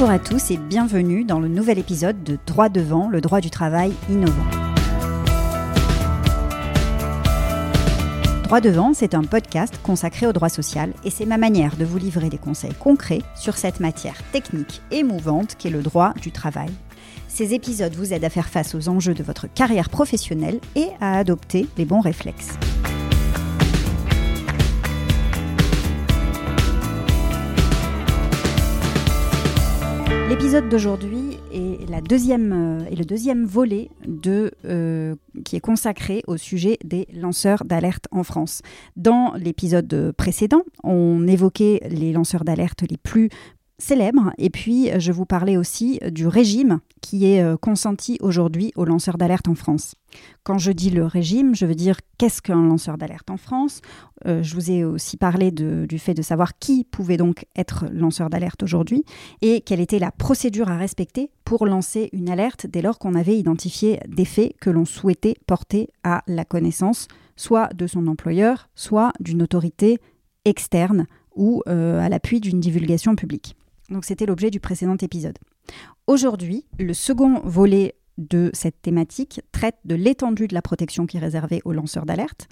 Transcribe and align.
Bonjour 0.00 0.14
à 0.14 0.20
tous 0.20 0.52
et 0.52 0.56
bienvenue 0.56 1.24
dans 1.24 1.40
le 1.40 1.48
nouvel 1.48 1.76
épisode 1.76 2.22
de 2.22 2.38
Droit 2.46 2.68
devant, 2.68 3.08
le 3.08 3.20
droit 3.20 3.40
du 3.40 3.50
travail 3.50 3.92
innovant. 4.08 4.46
Droit 8.44 8.60
devant, 8.60 8.94
c'est 8.94 9.14
un 9.14 9.24
podcast 9.24 9.80
consacré 9.82 10.28
au 10.28 10.32
droit 10.32 10.50
social 10.50 10.92
et 11.02 11.10
c'est 11.10 11.26
ma 11.26 11.36
manière 11.36 11.76
de 11.76 11.84
vous 11.84 11.98
livrer 11.98 12.28
des 12.28 12.38
conseils 12.38 12.74
concrets 12.74 13.22
sur 13.34 13.56
cette 13.56 13.80
matière 13.80 14.22
technique 14.30 14.82
et 14.92 15.02
mouvante 15.02 15.56
qu'est 15.58 15.68
le 15.68 15.82
droit 15.82 16.14
du 16.22 16.30
travail. 16.30 16.70
Ces 17.26 17.52
épisodes 17.52 17.96
vous 17.96 18.12
aident 18.12 18.24
à 18.24 18.30
faire 18.30 18.48
face 18.48 18.76
aux 18.76 18.88
enjeux 18.88 19.14
de 19.14 19.24
votre 19.24 19.52
carrière 19.52 19.90
professionnelle 19.90 20.60
et 20.76 20.90
à 21.00 21.18
adopter 21.18 21.66
les 21.76 21.84
bons 21.84 22.02
réflexes. 22.02 22.56
L'épisode 30.28 30.68
d'aujourd'hui 30.68 31.38
euh, 31.54 31.76
est 31.80 32.96
le 32.96 33.04
deuxième 33.04 33.44
volet 33.44 33.90
euh, 34.26 35.14
qui 35.44 35.56
est 35.56 35.60
consacré 35.60 36.22
au 36.26 36.36
sujet 36.36 36.78
des 36.84 37.08
lanceurs 37.12 37.64
d'alerte 37.64 38.06
en 38.10 38.22
France. 38.22 38.62
Dans 38.96 39.32
l'épisode 39.34 40.12
précédent, 40.16 40.62
on 40.84 41.26
évoquait 41.26 41.80
les 41.90 42.12
lanceurs 42.12 42.44
d'alerte 42.44 42.84
les 42.88 42.98
plus 42.98 43.30
célèbre. 43.78 44.32
Et 44.38 44.50
puis, 44.50 44.90
je 44.98 45.12
vous 45.12 45.24
parlais 45.24 45.56
aussi 45.56 46.00
du 46.10 46.26
régime 46.26 46.80
qui 47.00 47.26
est 47.26 47.42
euh, 47.42 47.56
consenti 47.56 48.18
aujourd'hui 48.20 48.72
aux 48.76 48.84
lanceurs 48.84 49.18
d'alerte 49.18 49.48
en 49.48 49.54
France. 49.54 49.94
Quand 50.42 50.58
je 50.58 50.72
dis 50.72 50.90
le 50.90 51.04
régime, 51.04 51.54
je 51.54 51.66
veux 51.66 51.74
dire 51.74 51.98
qu'est-ce 52.18 52.42
qu'un 52.42 52.62
lanceur 52.62 52.98
d'alerte 52.98 53.30
en 53.30 53.36
France? 53.36 53.80
Euh, 54.26 54.42
je 54.42 54.54
vous 54.54 54.70
ai 54.70 54.84
aussi 54.84 55.16
parlé 55.16 55.50
du 55.50 55.98
fait 55.98 56.14
de 56.14 56.22
savoir 56.22 56.58
qui 56.58 56.84
pouvait 56.84 57.16
donc 57.16 57.46
être 57.56 57.86
lanceur 57.92 58.30
d'alerte 58.30 58.62
aujourd'hui 58.62 59.04
et 59.42 59.60
quelle 59.60 59.80
était 59.80 59.98
la 59.98 60.10
procédure 60.10 60.68
à 60.70 60.76
respecter 60.76 61.30
pour 61.44 61.66
lancer 61.66 62.08
une 62.12 62.30
alerte 62.30 62.66
dès 62.66 62.82
lors 62.82 62.98
qu'on 62.98 63.14
avait 63.14 63.36
identifié 63.36 64.00
des 64.08 64.24
faits 64.24 64.54
que 64.60 64.70
l'on 64.70 64.84
souhaitait 64.84 65.36
porter 65.46 65.88
à 66.02 66.22
la 66.26 66.44
connaissance, 66.44 67.06
soit 67.36 67.72
de 67.74 67.86
son 67.86 68.06
employeur, 68.06 68.68
soit 68.74 69.12
d'une 69.20 69.42
autorité 69.42 69.98
externe 70.44 71.06
ou 71.34 71.62
euh, 71.68 72.00
à 72.00 72.08
l'appui 72.08 72.40
d'une 72.40 72.60
divulgation 72.60 73.14
publique. 73.14 73.54
Donc 73.88 74.04
c'était 74.04 74.26
l'objet 74.26 74.50
du 74.50 74.60
précédent 74.60 74.96
épisode. 75.00 75.38
Aujourd'hui, 76.06 76.66
le 76.78 76.94
second 76.94 77.40
volet 77.44 77.94
de 78.18 78.50
cette 78.52 78.82
thématique 78.82 79.40
traite 79.52 79.76
de 79.84 79.94
l'étendue 79.94 80.48
de 80.48 80.54
la 80.54 80.60
protection 80.62 81.06
qui 81.06 81.16
est 81.16 81.20
réservée 81.20 81.62
aux 81.64 81.72
lanceurs 81.72 82.04
d'alerte 82.04 82.48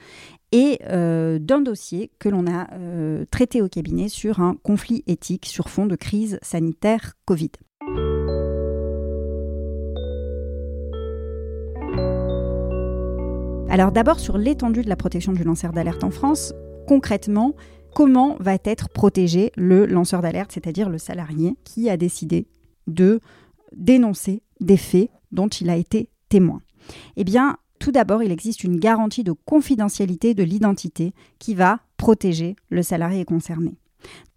et 0.52 0.78
euh, 0.84 1.38
d'un 1.40 1.60
dossier 1.60 2.12
que 2.18 2.28
l'on 2.28 2.46
a 2.46 2.72
euh, 2.74 3.24
traité 3.30 3.60
au 3.60 3.68
cabinet 3.68 4.08
sur 4.08 4.40
un 4.40 4.54
conflit 4.62 5.02
éthique 5.08 5.46
sur 5.46 5.68
fond 5.68 5.86
de 5.86 5.96
crise 5.96 6.38
sanitaire 6.40 7.14
Covid. 7.24 7.50
Alors 13.68 13.92
d'abord 13.92 14.20
sur 14.20 14.38
l'étendue 14.38 14.82
de 14.82 14.88
la 14.88 14.96
protection 14.96 15.32
du 15.32 15.42
lanceur 15.42 15.72
d'alerte 15.72 16.04
en 16.04 16.10
France, 16.10 16.54
concrètement, 16.86 17.54
comment 17.96 18.36
va 18.40 18.58
être 18.62 18.90
protégé 18.90 19.52
le 19.56 19.86
lanceur 19.86 20.20
d'alerte, 20.20 20.52
c'est-à-dire 20.52 20.90
le 20.90 20.98
salarié 20.98 21.56
qui 21.64 21.88
a 21.88 21.96
décidé 21.96 22.46
de 22.86 23.20
dénoncer 23.74 24.42
des 24.60 24.76
faits 24.76 25.08
dont 25.32 25.48
il 25.48 25.70
a 25.70 25.76
été 25.76 26.10
témoin 26.28 26.60
Eh 27.16 27.24
bien, 27.24 27.56
tout 27.78 27.92
d'abord, 27.92 28.22
il 28.22 28.30
existe 28.30 28.64
une 28.64 28.78
garantie 28.78 29.24
de 29.24 29.32
confidentialité 29.32 30.34
de 30.34 30.42
l'identité 30.42 31.14
qui 31.38 31.54
va 31.54 31.80
protéger 31.96 32.54
le 32.68 32.82
salarié 32.82 33.24
concerné. 33.24 33.78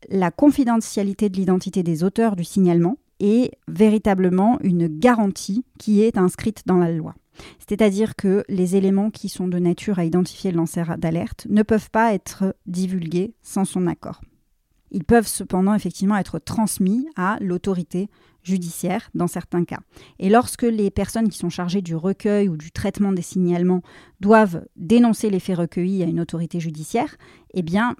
La 0.08 0.32
confidentialité 0.32 1.28
de 1.28 1.36
l'identité 1.36 1.84
des 1.84 2.06
auteurs 2.06 2.38
du 2.38 2.46
signalement 2.46 2.98
est 3.20 3.52
véritablement 3.68 4.58
une 4.62 4.88
garantie 4.88 5.66
qui 5.78 6.02
est 6.02 6.18
inscrite 6.18 6.64
dans 6.66 6.78
la 6.78 6.94
loi. 6.94 7.14
C'est-à-dire 7.68 8.16
que 8.16 8.44
les 8.50 8.76
éléments 8.76 9.12
qui 9.12 9.30
sont 9.30 9.48
de 9.48 9.60
nature 9.60 10.00
à 10.00 10.06
identifier 10.06 10.52
le 10.52 10.58
lanceur 10.58 10.98
d'alerte 10.98 11.48
ne 11.50 11.64
peuvent 11.64 11.90
pas 11.90 12.14
être 12.14 12.56
divulgués 12.66 13.34
sans 13.42 13.66
son 13.66 13.88
accord. 13.88 14.22
Ils 14.92 15.04
peuvent 15.04 15.28
cependant 15.28 15.74
effectivement 15.74 16.18
être 16.18 16.40
transmis 16.40 17.08
à 17.16 17.38
l'autorité 17.42 18.10
judiciaire 18.44 19.10
dans 19.14 19.28
certains 19.28 19.66
cas. 19.66 19.80
Et 20.18 20.30
lorsque 20.30 20.64
les 20.64 20.90
personnes 20.90 21.30
qui 21.30 21.38
sont 21.38 21.50
chargées 21.50 21.82
du 21.82 21.96
recueil 21.96 22.50
ou 22.50 22.58
du 22.58 22.72
traitement 22.72 23.12
des 23.12 23.22
signalements 23.22 23.82
doivent 24.20 24.66
dénoncer 24.76 25.30
les 25.30 25.40
faits 25.40 25.58
recueillis 25.58 26.04
à 26.04 26.08
une 26.08 26.20
autorité 26.20 26.60
judiciaire, 26.60 27.16
eh 27.54 27.62
bien, 27.62 27.96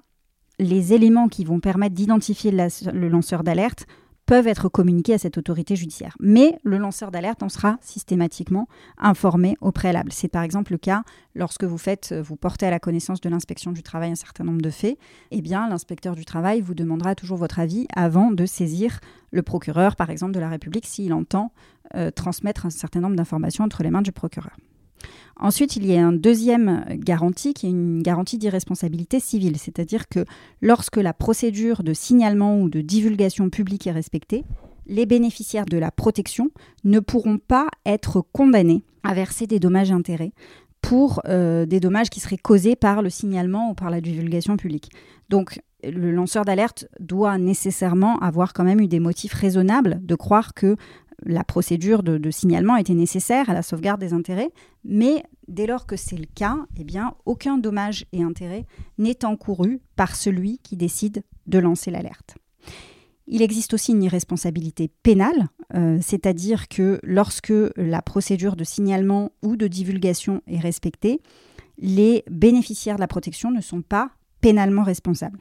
les 0.58 0.92
éléments 0.92 1.28
qui 1.28 1.44
vont 1.44 1.60
permettre 1.60 1.94
d'identifier 1.94 2.50
le 2.50 3.08
lanceur 3.08 3.44
d'alerte 3.44 3.86
peuvent 4.30 4.46
être 4.46 4.68
communiqués 4.68 5.14
à 5.14 5.18
cette 5.18 5.38
autorité 5.38 5.74
judiciaire. 5.74 6.16
Mais 6.20 6.60
le 6.62 6.78
lanceur 6.78 7.10
d'alerte 7.10 7.42
en 7.42 7.48
sera 7.48 7.78
systématiquement 7.80 8.68
informé 8.96 9.56
au 9.60 9.72
préalable. 9.72 10.12
C'est 10.12 10.28
par 10.28 10.44
exemple 10.44 10.70
le 10.70 10.78
cas 10.78 11.02
lorsque 11.34 11.64
vous 11.64 11.78
faites, 11.78 12.14
vous 12.14 12.36
portez 12.36 12.64
à 12.64 12.70
la 12.70 12.78
connaissance 12.78 13.20
de 13.20 13.28
l'inspection 13.28 13.72
du 13.72 13.82
travail 13.82 14.12
un 14.12 14.14
certain 14.14 14.44
nombre 14.44 14.62
de 14.62 14.70
faits. 14.70 14.98
Eh 15.32 15.40
bien, 15.40 15.68
l'inspecteur 15.68 16.14
du 16.14 16.24
travail 16.24 16.60
vous 16.60 16.74
demandera 16.74 17.16
toujours 17.16 17.38
votre 17.38 17.58
avis 17.58 17.88
avant 17.96 18.30
de 18.30 18.46
saisir 18.46 19.00
le 19.32 19.42
procureur, 19.42 19.96
par 19.96 20.10
exemple, 20.10 20.30
de 20.30 20.38
la 20.38 20.48
République, 20.48 20.86
s'il 20.86 21.12
entend 21.12 21.50
euh, 21.96 22.12
transmettre 22.12 22.66
un 22.66 22.70
certain 22.70 23.00
nombre 23.00 23.16
d'informations 23.16 23.64
entre 23.64 23.82
les 23.82 23.90
mains 23.90 24.00
du 24.00 24.12
procureur. 24.12 24.56
Ensuite, 25.36 25.76
il 25.76 25.86
y 25.86 25.96
a 25.96 26.00
une 26.00 26.18
deuxième 26.18 26.84
garantie 26.90 27.54
qui 27.54 27.66
est 27.66 27.70
une 27.70 28.02
garantie 28.02 28.36
d'irresponsabilité 28.36 29.20
civile, 29.20 29.56
c'est-à-dire 29.56 30.08
que 30.08 30.24
lorsque 30.60 30.96
la 30.96 31.14
procédure 31.14 31.82
de 31.82 31.94
signalement 31.94 32.60
ou 32.60 32.68
de 32.68 32.80
divulgation 32.80 33.48
publique 33.48 33.86
est 33.86 33.92
respectée, 33.92 34.44
les 34.86 35.06
bénéficiaires 35.06 35.66
de 35.66 35.78
la 35.78 35.90
protection 35.90 36.50
ne 36.84 37.00
pourront 37.00 37.38
pas 37.38 37.68
être 37.86 38.22
condamnés 38.32 38.84
à 39.02 39.14
verser 39.14 39.46
des 39.46 39.60
dommages 39.60 39.92
intérêts 39.92 40.32
pour 40.82 41.20
euh, 41.26 41.66
des 41.66 41.80
dommages 41.80 42.10
qui 42.10 42.20
seraient 42.20 42.36
causés 42.36 42.76
par 42.76 43.02
le 43.02 43.10
signalement 43.10 43.70
ou 43.70 43.74
par 43.74 43.90
la 43.90 44.00
divulgation 44.00 44.56
publique. 44.56 44.90
Donc, 45.28 45.60
le 45.82 46.10
lanceur 46.10 46.44
d'alerte 46.44 46.86
doit 46.98 47.38
nécessairement 47.38 48.18
avoir 48.18 48.52
quand 48.52 48.64
même 48.64 48.80
eu 48.80 48.88
des 48.88 49.00
motifs 49.00 49.32
raisonnables 49.32 50.00
de 50.02 50.14
croire 50.14 50.52
que 50.54 50.76
la 51.24 51.44
procédure 51.44 52.02
de, 52.02 52.30
signalement 52.30 52.76
était 52.76 52.94
nécessaire 52.94 53.50
à 53.50 53.54
la 53.54 53.62
sauvegarde 53.62 54.00
des 54.00 54.12
intérêts, 54.12 54.50
mais 54.84 55.22
dès 55.48 55.66
lors 55.66 55.86
que 55.86 55.96
c'est 55.96 56.16
le 56.16 56.26
cas, 56.34 56.56
eh 56.78 56.84
aucun 57.26 57.58
dommage 57.58 58.06
et 58.12 58.22
intérêt 58.22 58.66
n'est 58.98 59.24
encouru 59.24 59.80
par 59.96 60.16
celui 60.16 60.58
qui 60.58 60.76
décide 60.76 61.22
de 61.46 61.58
lancer 61.58 61.90
l'alerte. 61.90 62.36
Il 63.26 63.42
existe 63.42 63.74
aussi 63.74 63.92
une 63.92 64.02
irresponsabilité 64.02 64.90
pénale, 65.02 65.48
euh, 65.74 65.98
c'est-à-dire 66.02 66.68
que 66.68 66.98
lorsque 67.04 67.52
la 67.76 68.02
procédure 68.02 68.56
de 68.56 68.64
signalement 68.64 69.30
ou 69.42 69.56
de 69.56 69.68
divulgation 69.68 70.42
est 70.48 70.58
respectée, 70.58 71.20
les 71.78 72.24
bénéficiaires 72.28 72.96
de 72.96 73.00
la 73.00 73.06
protection 73.06 73.50
ne 73.50 73.60
sont 73.60 73.82
pas 73.82 74.10
pénalement 74.40 74.82
responsables. 74.82 75.40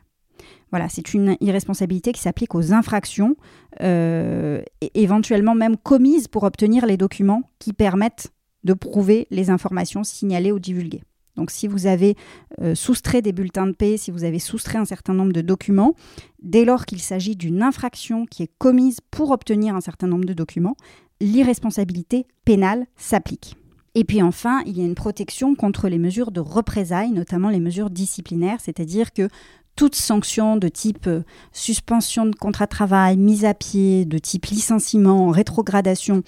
Voilà, 0.72 0.90
c'est 0.90 1.14
une 1.14 1.36
irresponsabilité 1.42 2.12
qui 2.12 2.22
s'applique 2.22 2.56
aux 2.56 2.74
infractions, 2.74 3.36
euh, 3.82 4.62
éventuellement 4.94 5.56
même 5.56 5.78
commises 5.78 6.28
pour 6.28 6.44
obtenir 6.44 6.86
les 6.86 6.98
documents 6.98 7.44
qui 7.60 7.74
permettent 7.74 8.32
de 8.64 8.74
prouver 8.74 9.28
les 9.32 9.50
informations 9.50 10.04
signalées 10.04 10.52
ou 10.52 10.60
divulguées. 10.60 11.04
Donc 11.36 11.52
si 11.52 11.68
vous 11.68 11.88
avez 11.88 12.18
euh, 12.62 12.76
soustrait 12.76 13.22
des 13.22 13.32
bulletins 13.32 13.68
de 13.68 13.72
paix, 13.72 13.96
si 13.96 14.12
vous 14.12 14.26
avez 14.26 14.40
soustrait 14.40 14.78
un 14.78 14.86
certain 14.86 15.14
nombre 15.14 15.32
de 15.32 15.42
documents, 15.42 15.96
dès 16.42 16.66
lors 16.66 16.86
qu'il 16.86 17.00
s'agit 17.00 17.38
d'une 17.38 17.64
infraction 17.64 18.26
qui 18.26 18.44
est 18.44 18.52
commise 18.58 18.98
pour 19.10 19.32
obtenir 19.32 19.76
un 19.76 19.82
certain 19.82 20.08
nombre 20.08 20.26
de 20.26 20.34
documents, 20.34 20.76
l'irresponsabilité 21.22 22.28
pénale 22.44 22.86
s'applique. 22.98 23.56
Et 23.96 24.04
puis 24.04 24.22
enfin, 24.22 24.62
il 24.66 24.78
y 24.78 24.82
a 24.82 24.86
une 24.86 24.96
protection 24.96 25.56
contre 25.56 25.90
les 25.90 25.98
mesures 25.98 26.32
de 26.32 26.40
représailles, 26.40 27.12
notamment 27.12 27.50
les 27.50 27.60
mesures 27.60 27.90
disciplinaires, 27.90 28.60
c'est-à-dire 28.62 29.14
que 29.14 29.30
toute 29.80 29.96
sanction 29.96 30.58
de 30.58 30.68
type 30.68 31.08
euh, 31.08 31.22
suspension 31.54 32.26
de 32.26 32.36
contrat 32.36 32.66
de 32.66 32.70
travail, 32.70 33.16
mise 33.16 33.46
à 33.46 33.54
pied, 33.54 34.04
de 34.04 34.18
type 34.18 34.48
licenciement, 34.48 35.30
rétrogradation, 35.30 36.22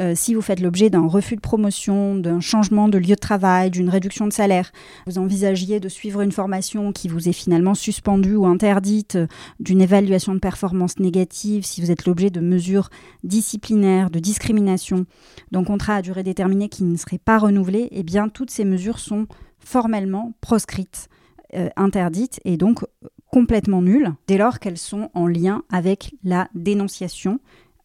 euh, 0.00 0.14
si 0.16 0.34
vous 0.34 0.40
faites 0.40 0.58
l'objet 0.58 0.90
d'un 0.90 1.06
refus 1.06 1.36
de 1.36 1.40
promotion, 1.40 2.16
d'un 2.16 2.40
changement 2.40 2.88
de 2.88 2.98
lieu 2.98 3.14
de 3.14 3.20
travail, 3.20 3.70
d'une 3.70 3.88
réduction 3.88 4.26
de 4.26 4.32
salaire, 4.32 4.72
vous 5.06 5.18
envisagiez 5.18 5.78
de 5.78 5.88
suivre 5.88 6.22
une 6.22 6.32
formation 6.32 6.90
qui 6.90 7.06
vous 7.06 7.28
est 7.28 7.32
finalement 7.32 7.76
suspendue 7.76 8.34
ou 8.34 8.46
interdite, 8.46 9.14
euh, 9.14 9.28
d'une 9.60 9.80
évaluation 9.80 10.34
de 10.34 10.40
performance 10.40 10.98
négative, 10.98 11.64
si 11.64 11.80
vous 11.80 11.92
êtes 11.92 12.04
l'objet 12.04 12.30
de 12.30 12.40
mesures 12.40 12.90
disciplinaires, 13.22 14.10
de 14.10 14.18
discrimination, 14.18 15.06
d'un 15.52 15.62
contrat 15.62 15.94
à 15.94 16.02
durée 16.02 16.24
déterminée 16.24 16.68
qui 16.68 16.82
ne 16.82 16.96
serait 16.96 17.18
pas 17.18 17.38
renouvelé, 17.38 17.86
eh 17.92 18.02
bien 18.02 18.28
toutes 18.28 18.50
ces 18.50 18.64
mesures 18.64 18.98
sont 18.98 19.28
formellement 19.60 20.32
proscrites 20.40 21.08
euh, 21.54 21.68
interdites 21.76 22.40
et 22.44 22.56
donc 22.56 22.84
complètement 23.30 23.82
nulles 23.82 24.12
dès 24.26 24.38
lors 24.38 24.58
qu'elles 24.58 24.78
sont 24.78 25.10
en 25.14 25.26
lien 25.26 25.62
avec 25.70 26.14
la 26.22 26.48
dénonciation 26.54 27.40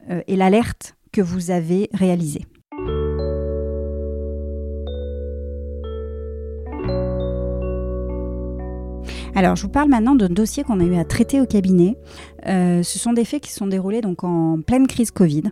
euh, 0.10 0.21
et 0.27 0.36
l'alerte 0.36 0.95
que 1.12 1.21
vous 1.21 1.51
avez 1.51 1.89
réalisée. 1.94 2.45
Alors, 9.36 9.56
je 9.56 9.63
vous 9.63 9.69
parle 9.69 9.89
maintenant 9.89 10.15
d'un 10.15 10.30
dossier 10.30 10.63
qu'on 10.63 10.80
a 10.80 10.83
eu 10.83 10.95
à 10.95 11.06
traiter 11.06 11.42
au 11.42 11.45
cabinet. 11.45 11.98
Euh, 12.48 12.83
ce 12.83 13.00
sont 13.00 13.13
des 13.13 13.25
faits 13.25 13.42
qui 13.42 13.51
se 13.51 13.57
sont 13.57 13.68
déroulés 13.68 14.01
donc 14.01 14.24
en 14.24 14.62
pleine 14.62 14.88
crise 14.88 15.10
Covid 15.12 15.44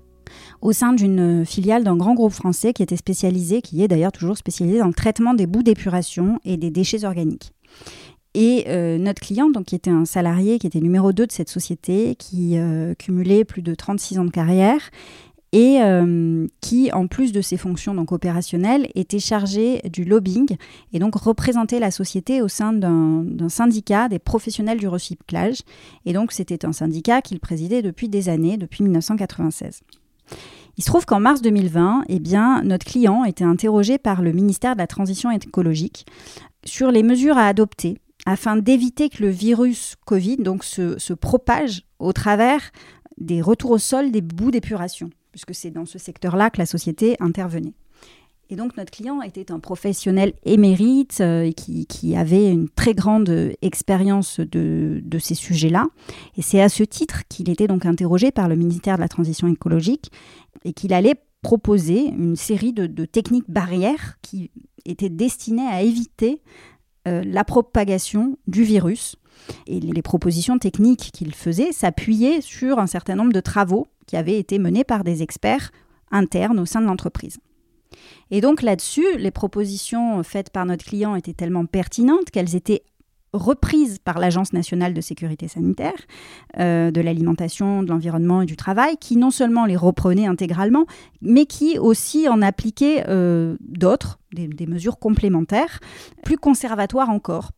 au 0.61 0.71
sein 0.71 0.93
d'une 0.93 1.45
filiale 1.45 1.83
d'un 1.83 1.97
grand 1.97 2.13
groupe 2.13 2.31
français 2.31 2.73
qui 2.73 2.83
était 2.83 2.97
spécialisé, 2.97 3.61
qui 3.61 3.83
est 3.83 3.87
d'ailleurs 3.87 4.11
toujours 4.11 4.37
spécialisé 4.37 4.79
dans 4.79 4.87
le 4.87 4.93
traitement 4.93 5.33
des 5.33 5.47
bouts 5.47 5.63
d'épuration 5.63 6.39
et 6.45 6.57
des 6.57 6.71
déchets 6.71 7.03
organiques. 7.03 7.51
Et 8.33 8.65
euh, 8.67 8.97
notre 8.97 9.21
client, 9.21 9.49
donc, 9.49 9.65
qui 9.65 9.75
était 9.75 9.89
un 9.89 10.05
salarié, 10.05 10.57
qui 10.57 10.67
était 10.67 10.79
numéro 10.79 11.11
2 11.11 11.27
de 11.27 11.31
cette 11.31 11.49
société, 11.49 12.15
qui 12.15 12.57
euh, 12.57 12.93
cumulait 12.95 13.43
plus 13.43 13.61
de 13.61 13.75
36 13.75 14.19
ans 14.19 14.25
de 14.25 14.31
carrière 14.31 14.89
et 15.53 15.81
euh, 15.81 16.47
qui, 16.61 16.91
en 16.93 17.07
plus 17.07 17.33
de 17.33 17.41
ses 17.41 17.57
fonctions 17.57 17.93
donc 17.93 18.13
opérationnelles, 18.13 18.87
était 18.95 19.19
chargé 19.19 19.81
du 19.91 20.05
lobbying 20.05 20.55
et 20.93 20.99
donc 20.99 21.15
représentait 21.15 21.79
la 21.79 21.91
société 21.91 22.41
au 22.41 22.47
sein 22.47 22.71
d'un 22.71 23.49
syndicat 23.49 24.07
des 24.07 24.19
professionnels 24.19 24.79
du 24.79 24.87
recyclage. 24.87 25.63
Et 26.05 26.13
donc 26.13 26.31
c'était 26.31 26.65
un 26.65 26.71
syndicat 26.71 27.21
qu'il 27.21 27.41
présidait 27.41 27.81
depuis 27.81 28.07
des 28.07 28.29
années, 28.29 28.55
depuis 28.55 28.83
1996. 28.83 29.81
Il 30.77 30.83
se 30.83 30.89
trouve 30.89 31.05
qu'en 31.05 31.19
mars 31.19 31.41
2020, 31.41 32.05
eh 32.07 32.19
notre 32.63 32.85
client 32.85 33.25
était 33.25 33.43
interrogé 33.43 33.97
par 33.97 34.21
le 34.21 34.31
ministère 34.31 34.75
de 34.75 34.79
la 34.79 34.87
Transition 34.87 35.29
écologique 35.29 36.05
sur 36.65 36.91
les 36.91 37.03
mesures 37.03 37.37
à 37.37 37.47
adopter 37.47 37.97
afin 38.25 38.55
d'éviter 38.55 39.09
que 39.09 39.23
le 39.23 39.29
virus 39.29 39.95
Covid 40.05 40.37
donc, 40.37 40.63
se, 40.63 41.13
propage 41.13 41.83
au 41.99 42.13
travers 42.13 42.71
des 43.17 43.41
retours 43.41 43.71
au 43.71 43.77
sol 43.77 44.11
des 44.11 44.21
bouts 44.21 44.51
d'épuration 44.51 45.09
puisque 45.31 45.55
c'est 45.55 45.71
dans 45.71 45.85
ce 45.85 45.97
secteur-là 45.97 46.49
que 46.49 46.57
la 46.57 46.65
société 46.65 47.15
intervenait. 47.19 47.73
Et 48.49 48.57
donc 48.57 48.75
notre 48.75 48.91
client 48.91 49.21
était 49.21 49.49
un 49.49 49.59
professionnel 49.59 50.33
émérite 50.43 51.19
euh, 51.21 51.51
qui, 51.53 52.15
avait 52.17 52.51
une 52.51 52.67
très 52.67 52.93
grande 52.93 53.53
expérience 53.61 54.41
de, 54.41 55.01
ces 55.19 55.35
sujets-là. 55.35 55.87
Et 56.35 56.41
c'est 56.41 56.61
à 56.61 56.67
ce 56.67 56.83
titre 56.83 57.21
qu'il 57.29 57.49
était 57.49 57.67
donc 57.67 57.85
interrogé 57.85 58.29
par 58.31 58.49
le 58.49 58.57
ministère 58.57 58.97
de 58.97 59.01
la 59.01 59.07
Transition 59.07 59.47
écologique 59.47 60.11
et 60.65 60.73
qu'il 60.73 60.91
allait 60.91 61.15
proposer 61.41 62.07
une 62.07 62.35
série 62.35 62.73
de, 62.73 63.05
techniques 63.05 63.49
barrières 63.49 64.17
qui 64.21 64.51
étaient 64.85 65.09
destinées 65.09 65.67
à 65.67 65.81
éviter 65.81 66.41
euh, 67.07 67.23
la 67.25 67.43
propagation 67.43 68.37
du 68.47 68.63
virus. 68.63 69.15
Et 69.65 69.79
les 69.79 70.01
propositions 70.03 70.59
techniques 70.59 71.09
qu'il 71.13 71.33
faisait 71.33 71.71
s'appuyaient 71.71 72.41
sur 72.41 72.77
un 72.77 72.85
certain 72.85 73.15
nombre 73.15 73.33
de 73.33 73.39
travaux 73.39 73.87
qui 74.05 74.15
avait 74.17 74.37
été 74.37 74.59
menée 74.59 74.83
par 74.83 75.03
des 75.03 75.23
experts 75.23 75.71
internes 76.11 76.59
au 76.59 76.65
sein 76.65 76.81
de 76.81 76.85
l'entreprise. 76.85 77.39
Et 78.29 78.39
donc 78.39 78.61
là-dessus, 78.61 79.17
les 79.17 79.31
propositions 79.31 80.21
faites 80.23 80.51
par 80.51 80.65
notre 80.65 80.85
client 80.85 81.15
étaient 81.15 81.33
tellement 81.33 81.65
pertinentes 81.65 82.29
qu'elles 82.31 82.55
étaient 82.55 82.83
reprises 83.33 83.97
par 83.99 84.19
l'Agence 84.19 84.53
nationale 84.53 84.93
de 84.93 85.01
sécurité 85.01 85.47
sanitaire, 85.47 85.95
euh, 86.59 86.91
de 86.91 87.01
l'alimentation, 87.01 87.83
de 87.83 87.89
l'environnement 87.89 88.41
et 88.41 88.45
du 88.45 88.57
travail, 88.57 88.97
qui 88.97 89.15
non 89.15 89.31
seulement 89.31 89.65
les 89.65 89.77
reprenait 89.77 90.25
intégralement, 90.25 90.85
mais 91.21 91.45
qui 91.45 91.79
aussi 91.79 92.27
en 92.27 92.41
appliquait 92.41 93.05
euh, 93.07 93.55
d'autres, 93.61 94.19
des, 94.33 94.67
mesures 94.67 94.99
complémentaires, 94.99 95.79
plus 96.23 96.37
conservatoires 96.37 97.09
encore, 97.09 97.51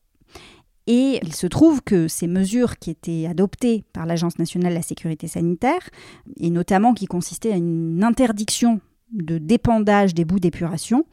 et 0.85 1.19
il 1.23 1.33
se 1.33 1.47
trouve 1.47 1.81
que 1.81 2.07
ces 2.07 2.27
mesures 2.27 2.77
qui 2.77 2.89
étaient 2.89 3.25
adoptées 3.25 3.85
par 3.93 4.05
l'Agence 4.05 4.37
nationale 4.37 4.71
de 4.73 4.77
la 4.77 4.81
sécurité 4.81 5.27
sanitaire, 5.27 5.89
et 6.37 6.49
notamment 6.49 6.93
qui 6.93 7.05
consistaient 7.05 7.53
à 7.53 7.57
une 7.57 8.03
interdiction 8.03 8.81
de 9.11 9.37
dépendage 9.37 10.13
des 10.13 10.25
bouts 10.25 10.39
d'épuration, 10.39 11.05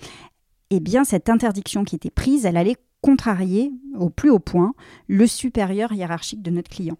eh 0.70 0.80
bien 0.80 1.04
cette 1.04 1.28
interdiction 1.28 1.84
qui 1.84 1.96
était 1.96 2.10
prise, 2.10 2.46
elle 2.46 2.56
allait 2.56 2.76
contrarier 3.00 3.72
au 3.98 4.10
plus 4.10 4.30
haut 4.30 4.38
point 4.38 4.74
le 5.08 5.26
supérieur 5.26 5.92
hiérarchique 5.92 6.42
de 6.42 6.50
notre 6.50 6.70
client. 6.70 6.98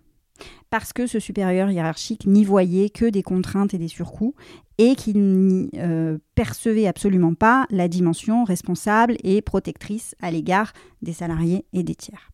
Parce 0.70 0.92
que 0.92 1.06
ce 1.06 1.18
supérieur 1.18 1.70
hiérarchique 1.70 2.26
n'y 2.26 2.44
voyait 2.44 2.88
que 2.90 3.04
des 3.04 3.22
contraintes 3.22 3.74
et 3.74 3.78
des 3.78 3.88
surcoûts 3.88 4.34
et 4.78 4.94
qu'il 4.94 5.20
n'y 5.20 5.70
euh, 5.76 6.18
percevait 6.34 6.86
absolument 6.86 7.34
pas 7.34 7.66
la 7.70 7.88
dimension 7.88 8.44
responsable 8.44 9.16
et 9.22 9.42
protectrice 9.42 10.14
à 10.22 10.30
l'égard 10.30 10.72
des 11.02 11.12
salariés 11.12 11.66
et 11.72 11.82
des 11.82 11.94
tiers. 11.94 12.30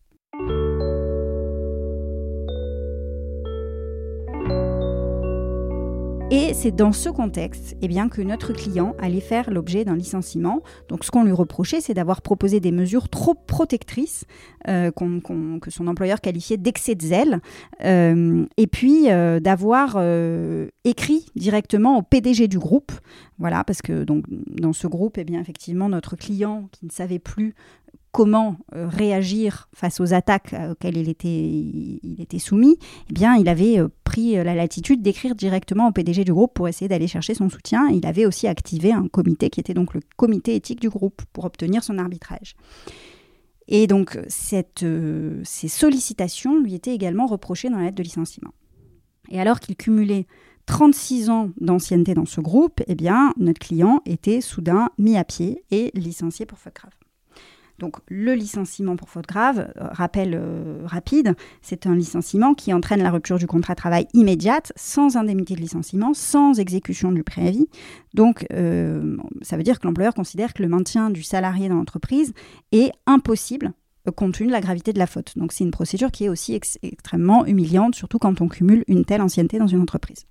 Et 6.29 6.53
c'est 6.53 6.75
dans 6.75 6.91
ce 6.91 7.07
contexte 7.07 7.77
eh 7.81 7.87
bien, 7.87 8.09
que 8.09 8.21
notre 8.21 8.51
client 8.51 8.95
allait 8.99 9.21
faire 9.21 9.49
l'objet 9.49 9.85
d'un 9.85 9.95
licenciement. 9.95 10.61
Donc 10.89 11.05
ce 11.05 11.11
qu'on 11.11 11.23
lui 11.23 11.31
reprochait, 11.31 11.79
c'est 11.79 11.93
d'avoir 11.93 12.21
proposé 12.21 12.59
des 12.59 12.73
mesures 12.73 13.07
trop 13.07 13.33
protectrices 13.33 14.25
euh, 14.67 14.91
que 14.91 15.71
son 15.71 15.87
employeur 15.87 16.19
qualifiait 16.19 16.57
d'excès 16.57 16.95
de 16.95 17.01
zèle, 17.01 17.39
euh, 17.85 18.45
et 18.57 18.67
puis 18.67 19.09
euh, 19.09 19.39
d'avoir 19.39 19.97
écrit 20.83 21.27
directement 21.37 21.97
au 21.97 22.01
PDG 22.01 22.49
du 22.49 22.59
groupe. 22.59 22.91
Voilà, 23.39 23.63
parce 23.63 23.81
que 23.81 24.03
dans 24.03 24.73
ce 24.73 24.87
groupe, 24.87 25.17
eh 25.17 25.23
bien, 25.23 25.39
effectivement, 25.39 25.87
notre 25.87 26.17
client 26.17 26.67
qui 26.73 26.85
ne 26.85 26.91
savait 26.91 27.19
plus 27.19 27.55
comment 28.17 28.57
euh, 28.73 28.87
réagir 28.87 29.69
face 29.75 29.99
aux 29.99 30.11
attaques 30.11 30.55
auxquelles 30.71 30.97
il 30.97 31.07
était, 31.07 32.39
soumis, 32.39 32.79
eh 33.11 33.13
bien, 33.13 33.35
il 33.35 33.47
avait 33.47 33.77
euh, 33.77 33.89
pris 34.05 34.39
euh, 34.39 34.43
la 34.43 34.55
latitude 34.55 35.03
d'écrire 35.03 35.35
directement 35.35 35.87
au 35.87 35.91
PDG 35.91 36.23
du 36.23 36.33
groupe 36.33 36.55
pour 36.55 36.67
essayer 36.67 36.87
d'aller 36.87 37.05
chercher 37.05 37.35
son 37.35 37.47
soutien. 37.47 37.89
Il 37.89 38.07
avait 38.07 38.25
aussi 38.25 38.47
activé 38.47 38.91
un 38.91 39.07
comité 39.07 39.51
qui 39.51 39.59
était 39.59 39.75
donc 39.75 39.93
le 39.93 39.99
comité 40.15 40.55
éthique 40.55 40.81
du 40.81 40.89
groupe 40.89 41.21
pour 41.31 41.45
obtenir 41.45 41.83
son 41.83 41.99
arbitrage. 41.99 42.55
Et 43.67 43.85
donc, 43.85 44.17
cette, 44.27 44.83
ces 45.43 45.67
sollicitations 45.67 46.59
lui 46.59 46.73
étaient 46.73 46.95
également 46.95 47.27
reprochées 47.27 47.69
dans 47.69 47.77
la 47.77 47.83
lettre 47.83 47.97
de 47.97 48.03
licenciement. 48.03 48.53
Et 49.29 49.39
alors 49.39 49.59
qu'il 49.59 49.75
cumulait 49.75 50.25
36 50.65 51.29
ans 51.29 51.51
d'ancienneté 51.61 52.15
dans 52.15 52.25
ce 52.25 52.41
groupe, 52.41 52.81
eh 52.87 52.95
bien, 52.95 53.31
notre 53.37 53.59
client 53.59 54.01
était 54.07 54.41
soudain 54.41 54.89
mis 54.97 55.17
à 55.17 55.23
pied 55.23 55.63
et 55.69 55.91
licencié 55.93 56.47
pour 56.47 56.57
faute 56.57 56.73
grave. 56.73 56.93
Donc 57.79 57.97
le 58.07 58.33
licenciement 58.33 58.95
pour 58.95 59.09
faute 59.09 59.27
grave, 59.27 59.71
euh, 59.79 59.87
rappel 59.91 60.33
euh, 60.33 60.81
rapide, 60.85 61.35
c'est 61.61 61.85
un 61.85 61.95
licenciement 61.95 62.53
qui 62.53 62.73
entraîne 62.73 63.03
la 63.03 63.11
rupture 63.11 63.37
du 63.37 63.47
contrat 63.47 63.73
de 63.73 63.77
travail 63.77 64.07
immédiate, 64.13 64.73
sans 64.75 65.15
indemnité 65.15 65.55
de 65.55 65.61
licenciement, 65.61 66.13
sans 66.13 66.59
exécution 66.59 67.11
du 67.11 67.23
préavis. 67.23 67.67
Donc 68.13 68.45
euh, 68.51 69.17
ça 69.41 69.57
veut 69.57 69.63
dire 69.63 69.79
que 69.79 69.87
l'employeur 69.87 70.13
considère 70.13 70.53
que 70.53 70.63
le 70.63 70.69
maintien 70.69 71.09
du 71.09 71.23
salarié 71.23 71.69
dans 71.69 71.75
l'entreprise 71.75 72.33
est 72.71 72.91
impossible 73.05 73.73
compte 74.11 74.35
tenu 74.35 74.47
de 74.47 74.53
la 74.53 74.61
gravité 74.61 74.93
de 74.93 74.99
la 74.99 75.07
faute. 75.07 75.37
Donc 75.37 75.51
c'est 75.51 75.63
une 75.63 75.71
procédure 75.71 76.11
qui 76.11 76.25
est 76.25 76.29
aussi 76.29 76.57
extrêmement 76.81 77.45
humiliante, 77.45 77.95
surtout 77.95 78.19
quand 78.19 78.41
on 78.41 78.47
cumule 78.47 78.83
une 78.87 79.05
telle 79.05 79.21
ancienneté 79.21 79.59
dans 79.59 79.67
une 79.67 79.81
entreprise. 79.81 80.25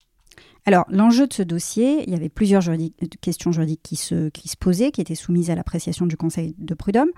Alors, 0.69 0.85
l'enjeu 0.91 1.29
de 1.29 1.33
ce 1.33 1.45
dossier, 1.45 2.03
il 2.09 2.13
y 2.13 2.17
avait 2.17 2.29
plusieurs 2.29 2.65
questions 3.21 3.53
juridiques 3.53 3.83
qui 3.85 3.95
se, 3.95 4.31
posaient, 4.59 4.91
qui 4.91 5.01
étaient 5.01 5.15
soumises 5.15 5.49
à 5.49 5.55
l'appréciation 5.55 6.07
du 6.07 6.17
Conseil 6.17 6.57
de 6.59 6.75
prud'homme. 6.75 7.11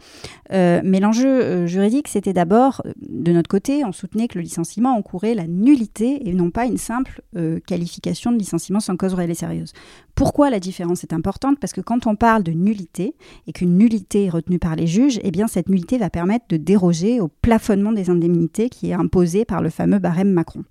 Euh, 0.52 0.82
mais 0.84 1.00
l'enjeu 1.00 1.28
euh, 1.28 1.66
juridique, 1.66 2.08
c'était 2.08 2.34
d'abord, 2.34 2.82
euh, 2.84 2.92
de 3.00 3.32
notre 3.32 3.48
côté, 3.48 3.86
on 3.86 3.92
soutenait 3.92 4.28
que 4.28 4.36
le 4.36 4.42
licenciement 4.42 4.94
encourait 4.94 5.34
la 5.34 5.46
nullité 5.46 6.28
et 6.28 6.34
non 6.34 6.50
pas 6.50 6.66
une 6.66 6.76
simple 6.76 7.22
qualification 7.66 8.32
de 8.32 8.38
licenciement 8.38 8.80
sans 8.80 8.96
cause 8.96 9.14
réelle 9.14 9.30
et 9.30 9.34
sérieuse. 9.34 9.72
Pourquoi 10.14 10.50
la 10.50 10.60
différence 10.60 11.04
est 11.04 11.12
importante? 11.12 11.58
Parce 11.58 11.72
que 11.72 11.80
quand 11.80 12.06
on 12.06 12.16
parle 12.16 12.42
de 12.42 12.52
nullité 12.52 13.14
et 13.46 13.52
qu'une 13.52 13.78
nullité 13.78 14.26
est 14.26 14.30
retenue 14.30 14.58
par 14.58 14.76
les 14.76 14.86
juges, 14.86 15.20
eh 15.22 15.30
bien 15.30 15.46
cette 15.46 15.68
nullité 15.68 15.96
va 15.96 16.10
permettre 16.10 16.46
de 16.48 16.56
déroger 16.56 17.20
au 17.20 17.28
plafonnement 17.28 17.92
des 17.92 18.10
indemnités 18.10 18.68
qui 18.68 18.90
est 18.90 18.94
imposé 18.94 19.44
par 19.44 19.62
le 19.62 19.70
fameux 19.70 19.98
barème 19.98 20.32
Macron. 20.32 20.64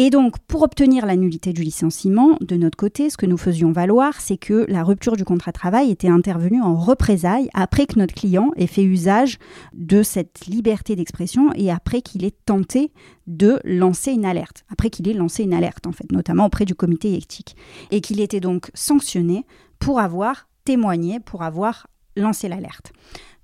Et 0.00 0.10
donc, 0.10 0.38
pour 0.46 0.62
obtenir 0.62 1.06
la 1.06 1.16
nullité 1.16 1.52
du 1.52 1.64
licenciement, 1.64 2.38
de 2.40 2.54
notre 2.54 2.76
côté, 2.76 3.10
ce 3.10 3.16
que 3.16 3.26
nous 3.26 3.36
faisions 3.36 3.72
valoir, 3.72 4.20
c'est 4.20 4.36
que 4.36 4.64
la 4.68 4.84
rupture 4.84 5.16
du 5.16 5.24
contrat 5.24 5.50
de 5.50 5.58
travail 5.58 5.90
était 5.90 6.06
intervenue 6.06 6.62
en 6.62 6.76
représailles 6.76 7.50
après 7.52 7.86
que 7.86 7.98
notre 7.98 8.14
client 8.14 8.52
ait 8.54 8.68
fait 8.68 8.84
usage 8.84 9.38
de 9.74 10.04
cette 10.04 10.46
liberté 10.46 10.94
d'expression 10.94 11.52
et 11.56 11.72
après 11.72 12.00
qu'il 12.00 12.24
ait 12.24 12.36
tenté 12.46 12.92
de 13.26 13.58
lancer 13.64 14.12
une 14.12 14.24
alerte, 14.24 14.64
après 14.70 14.88
qu'il 14.88 15.08
ait 15.08 15.14
lancé 15.14 15.42
une 15.42 15.52
alerte, 15.52 15.88
en 15.88 15.92
fait, 15.92 16.12
notamment 16.12 16.46
auprès 16.46 16.64
du 16.64 16.76
comité 16.76 17.16
éthique, 17.16 17.56
et 17.90 18.00
qu'il 18.00 18.20
était 18.20 18.38
donc 18.38 18.70
sanctionné 18.74 19.46
pour 19.80 19.98
avoir 19.98 20.46
témoigné, 20.64 21.18
pour 21.18 21.42
avoir 21.42 21.88
lancé 22.14 22.46
l'alerte. 22.46 22.92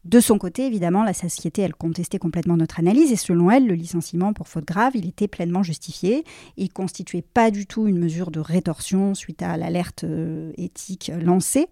De 0.04 0.20
son 0.20 0.36
côté, 0.36 0.66
évidemment, 0.66 1.02
la 1.02 1.14
société, 1.14 1.62
elle 1.62 1.74
contestait 1.74 2.18
complètement 2.18 2.58
notre 2.58 2.78
analyse 2.78 3.10
et 3.10 3.16
selon 3.16 3.50
elle, 3.50 3.66
le 3.66 3.74
licenciement 3.74 4.34
pour 4.34 4.48
faute 4.48 4.66
grave, 4.66 4.92
il 4.94 5.08
était 5.08 5.28
pleinement 5.28 5.62
justifié. 5.62 6.24
Il 6.58 6.70
constituait 6.70 7.22
pas 7.22 7.50
du 7.50 7.66
tout 7.66 7.86
une 7.86 7.98
mesure 7.98 8.30
de 8.30 8.38
rétorsion 8.38 9.14
suite 9.14 9.40
à 9.42 9.56
l'alerte 9.56 10.04
euh, 10.04 10.52
éthique 10.58 11.10
lancée. 11.22 11.68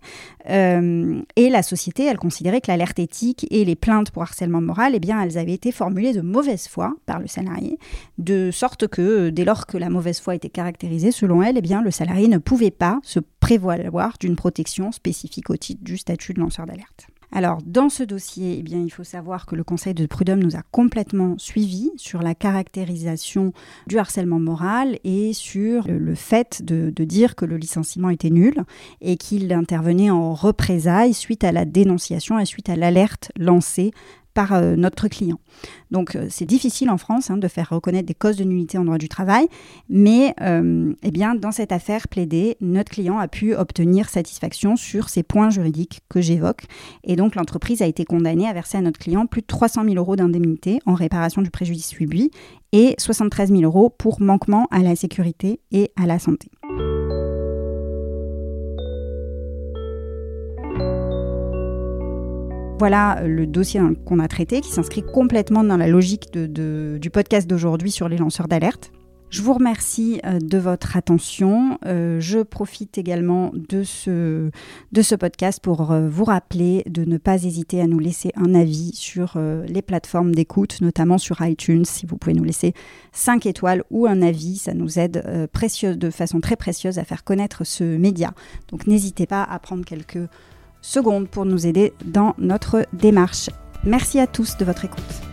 Euh, 0.49 1.21
et 1.37 1.51
la 1.51 1.63
société, 1.63 2.05
elle 2.07 2.17
considérait 2.17 2.63
que 2.63 2.71
l'alerte 2.71 2.99
éthique 2.99 3.47
et 3.51 3.67
les 3.67 3.77
plaintes 3.77 4.11
pour 4.11 4.23
harcèlement 4.23 4.63
moral, 4.63 4.95
eh 4.95 5.01
bien, 5.01 5.23
elles 5.23 5.37
avaient 5.37 5.53
été 5.53 5.71
formulées 5.71 6.15
de 6.15 6.23
mauvaise 6.23 6.69
foi 6.69 6.95
par 7.05 7.21
le 7.21 7.27
salarié, 7.27 7.79
de 8.17 8.51
sorte 8.51 8.89
que 8.89 9.29
dès 9.29 9.45
lors 9.45 9.67
que 9.67 9.77
la 9.77 9.91
mauvaise 9.91 10.21
foi 10.21 10.35
était 10.35 10.49
caractérisée, 10.49 11.13
selon 11.13 11.43
elle, 11.43 11.59
eh 11.59 11.63
bien, 11.63 11.83
le 11.83 11.91
salarié 11.91 12.29
ne 12.29 12.39
pouvait 12.39 12.71
pas 12.71 12.99
se 13.03 13.21
prévaloir 13.41 14.17
d'une 14.19 14.37
protection 14.37 14.91
spécifique 14.91 15.51
au 15.51 15.57
titre 15.57 15.85
du 15.85 15.99
statut 15.99 16.33
de 16.33 16.41
lanceur 16.41 16.65
d'alerte. 16.65 17.12
Alors, 17.35 17.61
dans 17.65 17.89
ce 17.89 18.03
dossier, 18.03 18.63
eh 18.65 18.75
il 18.75 18.91
faut 18.91 19.05
savoir 19.05 19.47
que 19.47 19.57
le 19.57 19.65
Conseil 19.65 19.95
de 19.95 20.05
prud'homme 20.05 20.43
nous 20.43 20.55
a 20.55 20.63
complètement 20.71 21.37
suivis 21.39 21.91
sur 21.97 22.21
la 22.21 22.35
caractérisation 22.35 23.55
du 23.87 23.99
harcèlement 23.99 24.39
moral 24.39 24.99
et 25.03 25.33
sur 25.33 25.89
le, 25.89 26.15
fait 26.15 26.63
de, 26.63 26.93
de, 26.95 27.05
dire 27.05 27.35
que 27.35 27.47
le 27.47 27.57
licenciement 27.57 28.11
était 28.11 28.29
nul 28.29 28.55
et 29.01 29.17
qu'il 29.17 29.51
intervenait 29.55 30.11
en 30.11 30.35
représailles 30.35 31.15
suite 31.15 31.43
à 31.43 31.53
la 31.53 31.65
dénonciation 31.65 32.39
et 32.39 32.45
suite 32.45 32.69
à 32.69 32.77
l'alerte 32.77 33.33
lancée 33.39 33.93
par 34.35 34.53
euh, 34.53 34.77
notre 34.77 35.09
client. 35.09 35.39
Donc 35.91 36.17
euh, 36.17 36.27
c'est 36.31 36.45
difficile 36.45 36.91
en 36.91 36.99
France 36.99 37.31
hein, 37.31 37.37
de 37.37 37.49
faire 37.49 37.71
reconnaître 37.71 38.07
des 38.07 38.15
causes 38.15 38.37
de 38.37 38.45
nullité 38.45 38.79
en 38.79 38.85
droit 38.85 38.99
du 38.99 39.09
travail, 39.09 39.47
mais 39.89 40.35
euh, 40.41 40.93
eh 41.03 41.11
bien, 41.11 41.35
dans 41.35 41.53
cette 41.53 41.73
affaire 41.73 42.09
plaidée, 42.09 42.57
notre 42.61 42.91
client 42.91 43.19
a 43.19 43.29
pu 43.29 43.55
obtenir 43.55 44.09
satisfaction 44.09 44.77
sur 44.77 45.09
ces 45.09 45.23
points 45.23 45.51
juridiques 45.51 46.01
que 46.09 46.21
j'évoque. 46.21 46.65
Et 47.05 47.17
donc 47.17 47.35
l'entreprise 47.35 47.83
a 47.83 47.87
été 47.87 48.05
condamnée 48.05 48.49
à 48.49 48.53
verser 48.53 48.79
à 48.79 48.81
notre 48.81 48.99
client 48.99 49.27
plus 49.27 49.43
de 49.43 49.47
300 49.47 49.85
000 49.85 49.97
euros 49.97 50.17
d'indemnité 50.17 50.81
en 50.87 50.95
réparation 50.95 51.43
du 51.43 51.51
préjudice 51.51 51.89
subi 51.89 52.31
et 52.73 52.95
73 52.99 53.51
000 53.51 53.63
euros 53.63 53.91
pour 53.91 54.21
manquement 54.21 54.67
à 54.71 54.81
la 54.81 54.97
sécurité 54.97 55.61
et 55.71 55.93
à 55.97 56.07
la 56.07 56.19
santé. 56.19 56.49
Voilà 62.83 63.19
euh, 63.19 63.29
le 63.29 63.47
dossier 63.47 63.81
qu'on 64.05 64.19
a 64.19 64.27
traité 64.27 64.61
qui 64.61 64.73
s'inscrit 64.73 65.05
complètement 65.05 65.63
dans 65.63 65.77
la 65.77 65.87
logique 65.87 66.37
du 66.37 67.11
podcast 67.11 67.49
d'aujourd'hui 67.49 67.93
sur 67.93 68.09
les 68.09 68.17
lanceurs 68.17 68.49
d'alerte. 68.49 68.91
Je 69.31 69.41
vous 69.41 69.55
remercie 69.55 70.21
euh, 70.27 70.41
de 70.41 70.59
votre 70.59 70.97
attention. 70.97 71.79
Euh, 71.87 72.19
je 72.19 72.41
profite 72.41 72.99
également 72.99 73.53
de 73.55 73.85
ce, 73.85 74.51
de 74.91 75.01
ce 75.03 75.15
podcast 75.15 75.61
pour 75.63 75.93
vous 75.95 76.25
rappeler 76.25 76.83
de 76.89 77.05
ne 77.05 77.19
pas 77.19 77.45
hésiter 77.45 77.81
à 77.81 77.87
nous 77.87 78.01
laisser 78.01 78.33
un 78.35 78.53
avis 78.53 78.91
sur 78.95 79.39
les 79.39 79.83
plateformes 79.83 80.35
d'écoute, 80.35 80.81
notamment 80.81 81.19
sur 81.19 81.41
iTunes. 81.41 81.85
Si 81.85 82.05
vous 82.05 82.17
pouvez 82.17 82.35
nous 82.35 82.43
laisser 82.43 82.75
5 83.13 83.47
étoiles 83.47 83.85
ou 83.93 84.09
un 84.09 84.23
avis, 84.23 84.57
ça 84.57 84.75
nous 84.75 84.99
aide 84.99 85.23
de 85.23 86.11
façon 86.11 86.41
très 86.41 86.57
précieuse 86.57 86.99
à 86.99 87.05
faire 87.05 87.23
connaître 87.23 87.63
ce 87.63 87.85
média. 87.97 88.35
Donc 88.73 88.89
n'hésitez 88.89 89.29
pas 89.29 89.45
à 89.45 89.61
prendre 89.61 89.85
quelques 89.85 90.29
secondes 90.83 91.29
pour 91.29 91.47
nous 91.47 91.67
aider 91.67 91.95
dans 92.05 92.35
notre 92.37 92.87
démarche. 92.93 93.49
Merci 93.85 94.21
à 94.21 94.27
tous 94.27 94.59
de 94.59 94.65
votre 94.65 94.85
écoute. 94.85 95.32